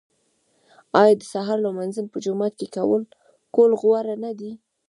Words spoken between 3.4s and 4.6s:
کول غوره نه دي؟